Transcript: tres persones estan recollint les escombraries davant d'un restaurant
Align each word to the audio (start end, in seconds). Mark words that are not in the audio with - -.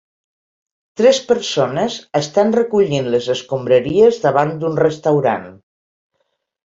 tres 1.01 1.17
persones 1.31 1.97
estan 2.21 2.55
recollint 2.57 3.11
les 3.17 3.29
escombraries 3.35 4.19
davant 4.25 4.55
d'un 4.65 4.81
restaurant 4.85 5.47